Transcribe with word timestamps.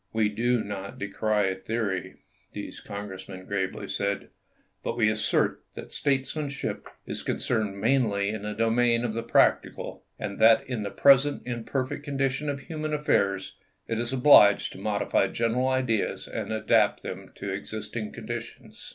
We 0.13 0.29
do 0.29 0.63
not 0.63 0.97
decry 0.97 1.53
theory," 1.53 2.15
these 2.53 2.79
Congressmen 2.81 3.45
gravely 3.45 3.87
said; 3.87 4.29
"but 4.83 4.97
we 4.97 5.07
assert 5.11 5.63
that 5.75 5.91
statesmanship 5.91 6.87
is 7.05 7.21
concerned 7.21 7.79
mainly 7.79 8.29
in 8.29 8.41
the 8.41 8.55
domain 8.55 9.05
of 9.05 9.13
the 9.13 9.21
practical, 9.21 10.03
and 10.17 10.39
that 10.39 10.67
in 10.67 10.81
the 10.81 10.89
present 10.89 11.43
imperfect 11.45 12.03
condition 12.03 12.49
of 12.49 12.61
human 12.61 12.95
affairs 12.95 13.53
it 13.87 13.99
is 13.99 14.11
obliged 14.11 14.71
to 14.71 14.79
modify 14.79 15.27
general 15.27 15.67
ideas 15.67 16.27
and 16.27 16.51
adapt 16.51 17.03
them 17.03 17.31
to 17.35 17.51
existing 17.51 18.11
conditions." 18.11 18.89